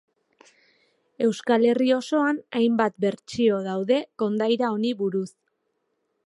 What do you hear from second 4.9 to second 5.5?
buruz.